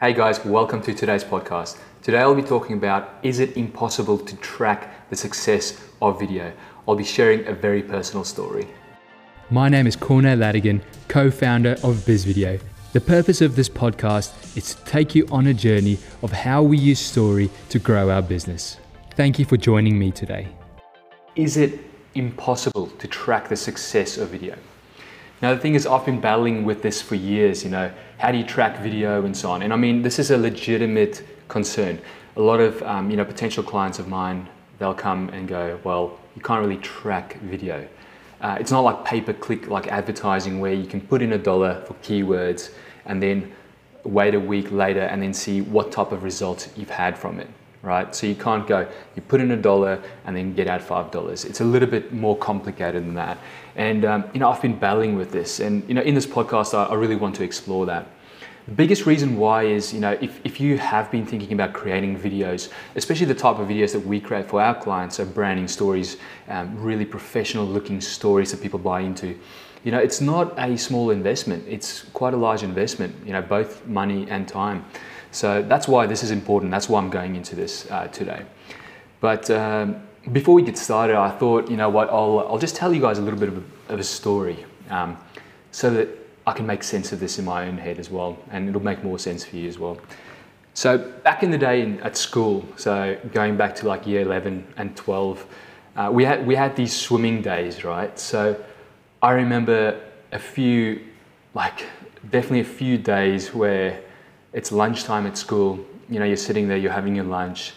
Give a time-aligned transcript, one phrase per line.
[0.00, 1.76] Hey guys, welcome to today's podcast.
[2.00, 6.54] Today I'll be talking about is it impossible to track the success of video?
[6.88, 8.66] I'll be sharing a very personal story.
[9.50, 12.62] My name is Cornell Ladigan, co founder of BizVideo.
[12.94, 16.78] The purpose of this podcast is to take you on a journey of how we
[16.78, 18.78] use story to grow our business.
[19.16, 20.48] Thank you for joining me today.
[21.36, 21.78] Is it
[22.14, 24.56] impossible to track the success of video?
[25.42, 28.36] Now, the thing is, I've been battling with this for years, you know, how do
[28.36, 29.62] you track video and so on?
[29.62, 31.98] And I mean, this is a legitimate concern.
[32.36, 34.46] A lot of, um, you know, potential clients of mine,
[34.78, 37.88] they'll come and go, well, you can't really track video.
[38.42, 41.94] Uh, it's not like pay-per-click like advertising where you can put in a dollar for
[41.94, 42.72] keywords
[43.06, 43.50] and then
[44.04, 47.48] wait a week later and then see what type of results you've had from it
[47.82, 48.14] right?
[48.14, 51.44] So you can't go, you put in a dollar and then get out five dollars.
[51.44, 53.38] It's a little bit more complicated than that.
[53.76, 56.74] And um, you know, I've been battling with this, and you know, in this podcast,
[56.74, 58.06] I, I really want to explore that.
[58.66, 62.16] The biggest reason why is, you know, if, if you have been thinking about creating
[62.16, 66.18] videos, especially the type of videos that we create for our clients, so branding stories,
[66.48, 69.36] um, really professional looking stories that people buy into,
[69.82, 71.64] you know, it's not a small investment.
[71.66, 74.84] It's quite a large investment, you know, both money and time.
[75.32, 76.70] So that's why this is important.
[76.70, 78.44] That's why I'm going into this uh, today.
[79.20, 82.92] But um, before we get started, I thought, you know what, I'll, I'll just tell
[82.92, 85.16] you guys a little bit of a, of a story um,
[85.70, 86.08] so that
[86.46, 89.04] I can make sense of this in my own head as well, and it'll make
[89.04, 89.98] more sense for you as well.
[90.74, 94.66] So back in the day in, at school, so going back to like year 11
[94.76, 95.46] and 12,
[95.96, 98.18] uh, we, had, we had these swimming days, right?
[98.18, 98.62] So
[99.22, 100.00] I remember
[100.32, 101.04] a few,
[101.54, 101.84] like
[102.30, 104.00] definitely a few days where
[104.52, 105.84] it's lunchtime at school.
[106.08, 107.72] You know, you're sitting there, you're having your lunch,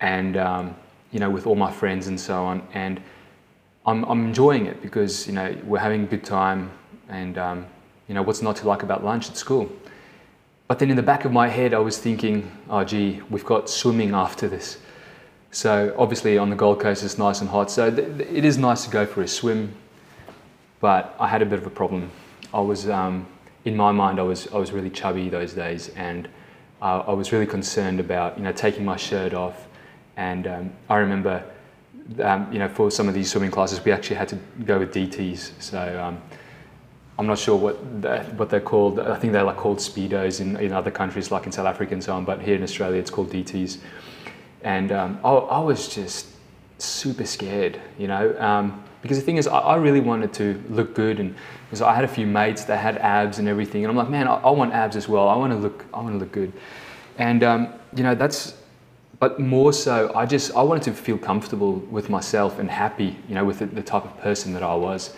[0.00, 0.76] and um,
[1.12, 3.00] you know, with all my friends and so on, and
[3.86, 6.70] I'm, I'm enjoying it because you know we're having a good time,
[7.08, 7.66] and um,
[8.06, 9.70] you know what's not to like about lunch at school.
[10.66, 13.70] But then in the back of my head, I was thinking, oh gee, we've got
[13.70, 14.78] swimming after this.
[15.50, 18.84] So obviously on the Gold Coast it's nice and hot, so th- it is nice
[18.84, 19.74] to go for a swim.
[20.80, 22.10] But I had a bit of a problem.
[22.52, 23.26] I was um,
[23.68, 26.26] in my mind, I was, I was really chubby those days and
[26.80, 29.66] uh, I was really concerned about, you know, taking my shirt off.
[30.16, 31.44] And um, I remember,
[32.22, 34.94] um, you know, for some of these swimming classes, we actually had to go with
[34.94, 35.52] DTs.
[35.60, 36.20] So um,
[37.18, 39.00] I'm not sure what, the, what they're called.
[39.00, 42.02] I think they're like called Speedos in, in other countries, like in South Africa and
[42.02, 42.24] so on.
[42.24, 43.78] But here in Australia, it's called DTs.
[44.62, 46.26] And um, I, I, was just
[46.78, 48.38] super scared, you know.
[48.38, 51.34] Um, because the thing is, I, I, really wanted to look good, and
[51.66, 54.26] because I had a few mates that had abs and everything, and I'm like, man,
[54.26, 55.28] I, I want abs as well.
[55.28, 56.52] I want to look, I want to look good,
[57.18, 58.54] and um, you know that's.
[59.20, 63.34] But more so, I just I wanted to feel comfortable with myself and happy, you
[63.34, 65.16] know, with the, the type of person that I was.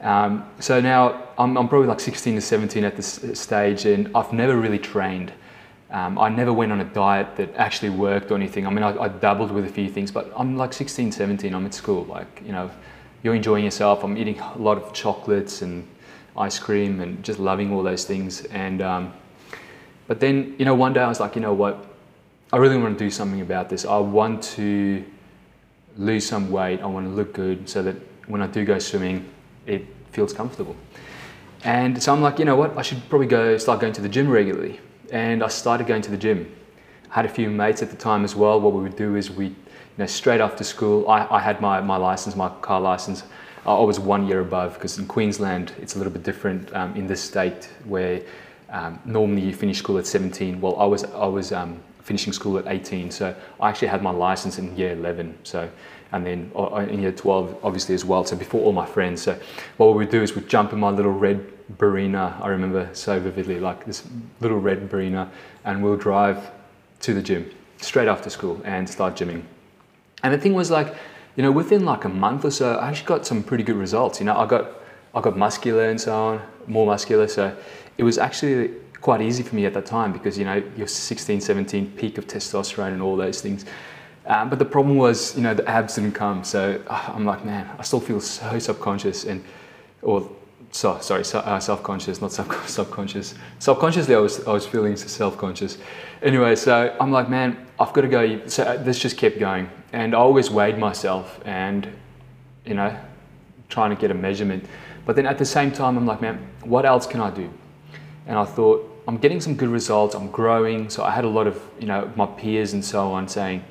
[0.00, 4.32] Um, so now I'm, I'm, probably like 16 to 17 at this stage, and I've
[4.32, 5.32] never really trained.
[5.90, 8.66] Um, I never went on a diet that actually worked or anything.
[8.66, 11.54] I mean, I, I dabbled with a few things, but I'm like 16, 17.
[11.54, 12.70] I'm at school, like you know,
[13.22, 14.02] you're enjoying yourself.
[14.02, 15.86] I'm eating a lot of chocolates and
[16.36, 18.44] ice cream and just loving all those things.
[18.46, 19.12] And um,
[20.08, 21.86] but then you know one day I was like, you know what,
[22.52, 23.84] I really want to do something about this.
[23.84, 25.04] I want to
[25.96, 26.80] lose some weight.
[26.80, 29.24] I want to look good so that when I do go swimming,
[29.66, 30.76] it feels comfortable.
[31.64, 34.08] And so I'm like, you know what, I should probably go start going to the
[34.08, 34.80] gym regularly.
[35.10, 36.54] And I started going to the gym.
[37.10, 38.60] I had a few mates at the time as well.
[38.60, 39.54] What we would do is we you
[39.98, 43.22] know, straight after school, I, I had my, my license, my car license.
[43.64, 47.08] I was one year above because in Queensland it's a little bit different um, in
[47.08, 48.22] this state where
[48.70, 50.60] um, normally you finish school at 17.
[50.60, 54.12] Well, I was I was um, finishing school at 18, so I actually had my
[54.12, 55.38] license in year 11.
[55.42, 55.68] So
[56.12, 58.24] and then uh, uh, in year 12 obviously as well.
[58.24, 59.22] So before all my friends.
[59.22, 59.38] So
[59.76, 61.44] what we would do is we'd jump in my little red
[61.78, 62.40] Barina.
[62.40, 64.04] I remember so vividly, like this
[64.40, 65.28] little red Barina,
[65.64, 66.50] and we'll drive
[67.00, 69.42] to the gym straight after school and start gymming.
[70.22, 70.94] And the thing was like,
[71.34, 74.20] you know, within like a month or so, I actually got some pretty good results.
[74.20, 74.70] You know, I got
[75.14, 77.26] I got muscular and so on, more muscular.
[77.26, 77.54] So
[77.98, 81.40] it was actually quite easy for me at that time because you know you're 16,
[81.40, 83.64] 17, peak of testosterone and all those things.
[84.26, 86.42] Um, but the problem was, you know, the abs didn't come.
[86.42, 89.44] So uh, I'm like, man, I still feel so subconscious and,
[90.02, 90.28] or
[90.72, 93.34] so, sorry, so, uh, self-conscious, not sub- subconscious.
[93.60, 95.78] Subconsciously, I was I was feeling self-conscious.
[96.22, 98.46] Anyway, so I'm like, man, I've got to go.
[98.46, 101.88] So uh, this just kept going, and I always weighed myself, and
[102.66, 102.94] you know,
[103.68, 104.66] trying to get a measurement.
[105.06, 107.48] But then at the same time, I'm like, man, what else can I do?
[108.26, 110.14] And I thought, I'm getting some good results.
[110.14, 110.90] I'm growing.
[110.90, 113.64] So I had a lot of you know my peers and so on saying,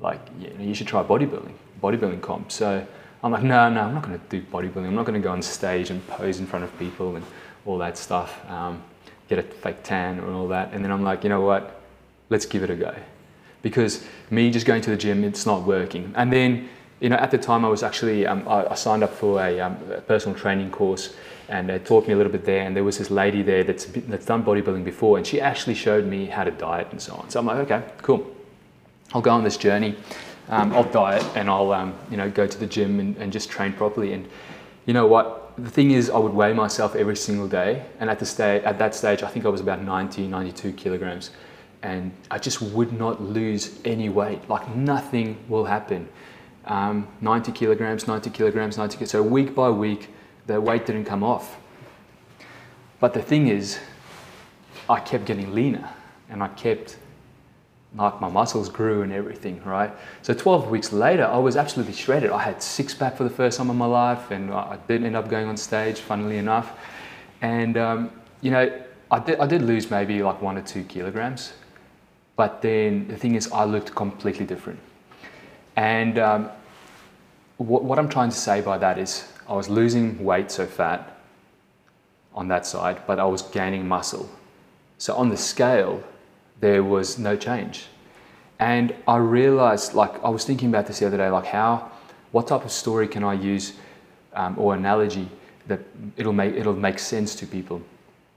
[0.00, 1.52] like, you, you should try bodybuilding,
[1.82, 2.50] bodybuilding comp.
[2.52, 2.86] So
[3.22, 4.86] I'm like, no, no, I'm not going to do bodybuilding.
[4.86, 7.24] I'm not going to go on stage and pose in front of people and
[7.64, 8.38] all that stuff.
[8.50, 8.82] Um,
[9.28, 10.72] get a fake tan and all that.
[10.72, 11.80] And then I'm like, you know what?
[12.28, 12.94] Let's give it a go.
[13.62, 16.12] Because me just going to the gym, it's not working.
[16.16, 16.68] And then,
[17.00, 19.58] you know, at the time I was actually, um, I, I, signed up for a,
[19.58, 21.16] um, a, personal training course
[21.48, 22.62] and they taught me a little bit there.
[22.62, 26.06] And there was this lady there that's, that's done bodybuilding before and she actually showed
[26.06, 27.30] me how to diet and so on.
[27.30, 28.26] So I'm like, okay, cool.
[29.12, 29.96] I'll go on this journey.
[30.48, 33.50] Um, I'll diet and I'll, um, you know, go to the gym and, and just
[33.50, 34.12] train properly.
[34.12, 34.28] And
[34.86, 35.44] you know what?
[35.56, 38.78] the thing is, I would weigh myself every single day, and at the sta- at
[38.78, 41.30] that stage, I think I was about 90, 92 kilograms,
[41.82, 44.48] and I just would not lose any weight.
[44.48, 46.08] Like nothing will happen.
[46.66, 49.10] Um, 90 kilograms, 90 kilograms, 90 kilograms.
[49.10, 50.08] So week by week,
[50.46, 51.58] the weight didn't come off.
[53.00, 53.78] But the thing is,
[54.88, 55.88] I kept getting leaner,
[56.28, 56.96] and I kept
[57.96, 59.90] like my muscles grew and everything, right?
[60.22, 62.30] So 12 weeks later, I was absolutely shredded.
[62.30, 65.16] I had six pack for the first time in my life, and I didn't end
[65.16, 66.72] up going on stage, funnily enough.
[67.40, 71.52] And um, you know, I did, I did lose maybe like one or two kilograms,
[72.36, 74.80] but then the thing is, I looked completely different.
[75.76, 76.50] And um,
[77.58, 81.18] what, what I'm trying to say by that is, I was losing weight, so fat
[82.34, 84.28] on that side, but I was gaining muscle.
[84.98, 86.02] So on the scale,
[86.60, 87.86] there was no change.
[88.58, 91.90] And I realized, like, I was thinking about this the other day, like, how,
[92.32, 93.74] what type of story can I use
[94.32, 95.28] um, or analogy
[95.66, 95.80] that
[96.16, 97.82] it'll make, it'll make sense to people?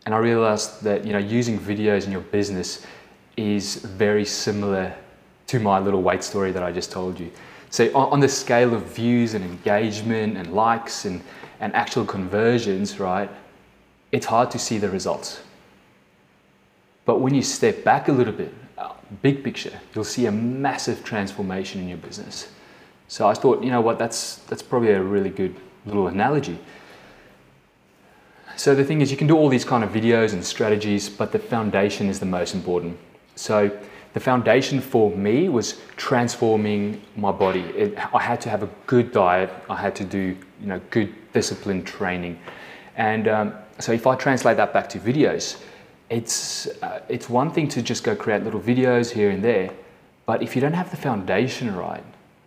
[0.05, 2.85] And I realized that, you know, using videos in your business
[3.35, 4.93] is very similar
[5.47, 7.31] to my little weight story that I just told you.
[7.77, 11.21] So on, the scale of views and engagement and likes and,
[11.59, 13.29] and actual conversions, right,
[14.11, 15.41] it's hard to see the results.
[17.05, 21.03] But when you step back a little bit, uh, big picture, you'll see a massive
[21.03, 22.47] transformation in your business.
[23.09, 26.57] So I thought, you know what, that's, that's probably a really good little analogy.
[28.55, 31.31] So the thing is, you can do all these kind of videos and strategies, but
[31.31, 32.97] the foundation is the most important.
[33.35, 33.69] So
[34.13, 37.61] the foundation for me was transforming my body.
[37.75, 39.49] It, I had to have a good diet.
[39.69, 42.39] I had to do, you know, good disciplined training.
[42.95, 45.61] And um, so if I translate that back to videos,
[46.09, 49.69] it's, uh, it's one thing to just go create little videos here and there,
[50.25, 52.03] but if you don't have the foundation right,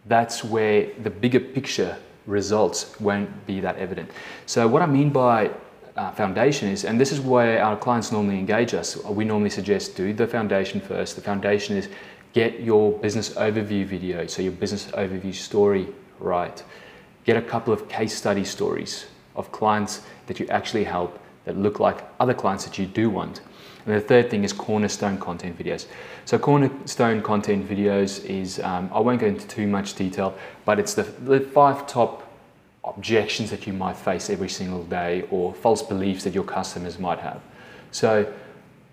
[0.07, 1.97] that's where the bigger picture
[2.27, 4.11] results won't be that evident.
[4.47, 5.51] So what I mean by
[6.01, 9.97] uh, foundation is, and this is where our clients normally engage us, we normally suggest
[9.97, 11.15] do the foundation first.
[11.15, 11.91] The foundation is
[12.33, 15.89] get your business overview video, so your business overview story
[16.19, 16.63] right.
[17.25, 21.81] Get a couple of case study stories of clients that you actually help that look
[21.81, 23.43] like other clients that you do want.
[23.85, 25.85] And the third thing is cornerstone content videos.
[26.25, 30.95] So cornerstone content videos is, um, I won't go into too much detail, but it's
[30.95, 32.30] the, the five top
[32.85, 37.19] objections that you might face every single day or false beliefs that your customers might
[37.19, 37.41] have.
[37.91, 38.33] So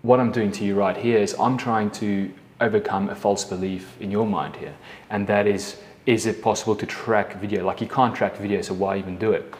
[0.02, 3.96] what I'm doing to you right here is I'm trying to overcome a false belief
[4.00, 4.74] in your mind here.
[5.10, 7.64] And that is, is it possible to track video?
[7.64, 9.54] Like you can't track video, so why even do it?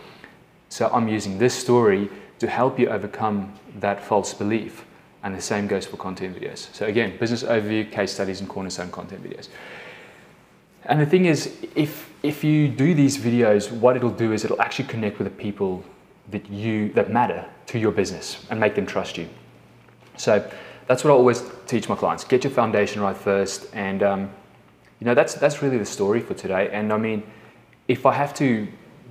[0.68, 4.84] So I'm using this story to help you overcome that false belief.
[5.22, 6.72] And the same goes for content videos.
[6.72, 9.48] So again, business overview, case studies, and cornerstone content videos.
[10.88, 14.60] And the thing is, if if you do these videos, what it'll do is it'll
[14.60, 15.84] actually connect with the people
[16.30, 19.28] that you that matter to your business and make them trust you.
[20.16, 20.50] So
[20.86, 24.30] that's what I always teach my clients: get your foundation right first, and um,
[24.98, 26.70] you know that's that's really the story for today.
[26.72, 27.22] And I mean,
[27.86, 28.66] if I have to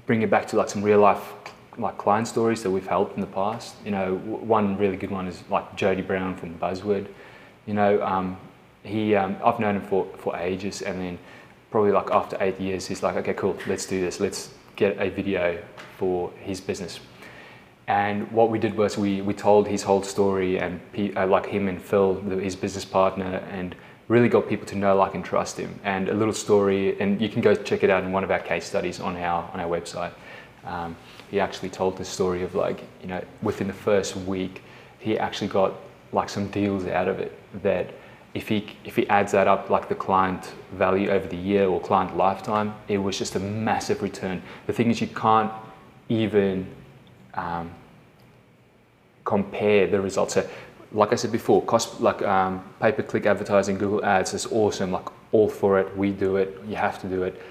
[0.07, 1.33] bring it back to like some real life
[1.77, 3.75] like client stories that we've helped in the past.
[3.85, 7.07] You know, one really good one is like Jody Brown from Buzzword.
[7.65, 8.37] You know, um,
[8.83, 11.19] he um, I've known him for, for ages, and then
[11.71, 14.19] probably like after eight years, he's like, okay, cool, let's do this.
[14.19, 15.61] Let's get a video
[15.97, 16.99] for his business.
[17.87, 20.79] And what we did was we, we told his whole story, and
[21.15, 23.75] uh, like him and Phil, the, his business partner, and
[24.09, 25.79] really got people to know, like, and trust him.
[25.83, 28.39] And a little story, and you can go check it out in one of our
[28.39, 30.11] case studies on our on our website.
[30.65, 30.97] Um,
[31.31, 34.63] he actually told the story of like, you know, within the first week,
[34.99, 35.73] he actually got
[36.11, 37.93] like some deals out of it that
[38.37, 41.81] if he if he adds that up like the client value over the year or
[41.81, 44.43] client lifetime, it was just a massive return.
[44.67, 45.51] The thing is, you can't
[46.07, 46.67] even
[47.33, 47.71] um,
[49.25, 50.35] compare the results.
[50.35, 50.47] So,
[50.91, 54.91] like I said before, cost like um, pay per click advertising, Google Ads is awesome.
[54.91, 56.61] Like all for it, we do it.
[56.67, 57.41] You have to do it.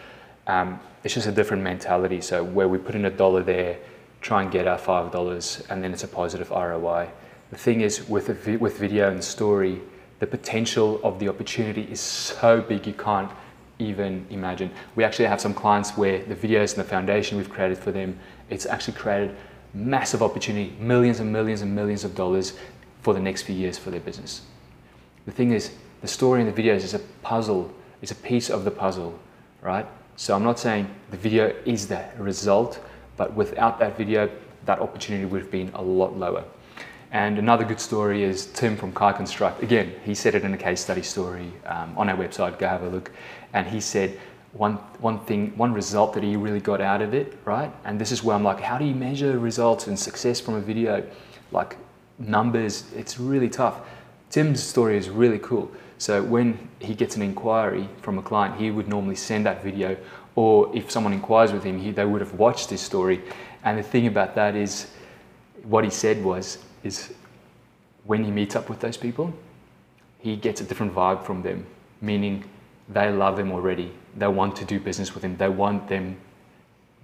[0.46, 2.20] Um, it's just a different mentality.
[2.20, 3.76] So where we put in a dollar there,
[4.20, 7.08] try and get our five dollars, and then it's a positive ROI.
[7.50, 9.80] The thing is, with vi- with video and story,
[10.18, 13.30] the potential of the opportunity is so big you can't
[13.78, 14.70] even imagine.
[14.94, 18.18] We actually have some clients where the videos and the foundation we've created for them,
[18.48, 19.36] it's actually created
[19.74, 22.54] massive opportunity, millions and millions and millions of dollars
[23.02, 24.42] for the next few years for their business.
[25.26, 28.64] The thing is, the story in the videos is a puzzle, it's a piece of
[28.64, 29.18] the puzzle,
[29.60, 29.86] right?
[30.16, 32.80] So I'm not saying the video is the result,
[33.16, 34.30] but without that video,
[34.64, 36.44] that opportunity would have been a lot lower.
[37.12, 39.62] And another good story is Tim from Kai Construct.
[39.62, 42.58] Again, he said it in a case study story um, on our website.
[42.58, 43.12] Go have a look.
[43.52, 44.18] And he said
[44.52, 47.72] one one thing, one result that he really got out of it, right?
[47.84, 50.60] And this is where I'm like, how do you measure results and success from a
[50.60, 51.06] video?
[51.52, 51.76] Like
[52.18, 53.80] numbers, it's really tough.
[54.30, 55.70] Tim's story is really cool.
[55.98, 59.96] So when he gets an inquiry from a client, he would normally send that video,
[60.34, 63.22] or if someone inquires with him, he, they would have watched this story.
[63.64, 64.90] And the thing about that is,
[65.62, 67.12] what he said was, is
[68.04, 69.34] when he meets up with those people,
[70.18, 71.66] he gets a different vibe from them,
[72.00, 72.44] meaning
[72.88, 73.92] they love him already.
[74.16, 75.36] They want to do business with him.
[75.36, 76.16] They want them,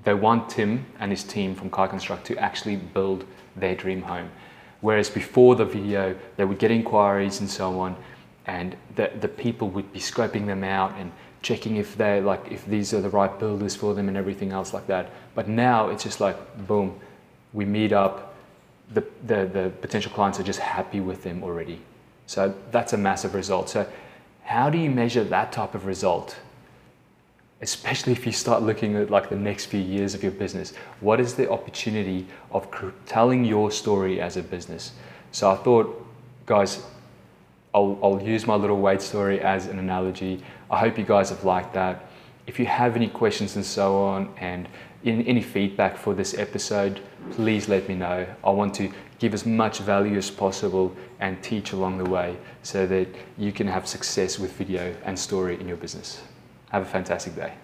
[0.05, 3.25] they want Tim and his team from Kai Construct to actually build
[3.57, 4.31] their dream home.
[4.81, 7.97] Whereas before the video, they would get inquiries and so on,
[8.47, 11.13] and the, the people would be scoping them out and
[11.43, 14.73] checking if they like if these are the right builders for them and everything else
[14.73, 15.11] like that.
[15.35, 16.37] But now it's just like
[16.67, 16.99] boom,
[17.53, 18.32] we meet up,
[18.95, 21.81] the, the, the potential clients are just happy with them already.
[22.27, 23.69] So that's a massive result.
[23.69, 23.87] So
[24.45, 26.37] how do you measure that type of result?
[27.61, 30.75] Especially if you start looking at like the next few years of your business.
[31.01, 32.69] What is the opportunity of
[33.07, 34.93] telling your story as a business?
[35.31, 36.07] So I thought,
[36.47, 36.85] guys,
[37.75, 40.43] I'll, I'll use my little weight story as an analogy.
[40.71, 42.07] I hope you guys have liked that.
[42.47, 44.69] If you have any questions and so on, and
[45.05, 48.27] in, any feedback for this episode, please let me know.
[48.45, 52.87] I want to give as much value as possible and teach along the way so
[52.87, 56.23] that you can have success with video and story in your business.
[56.71, 57.55] Have a fantastic day.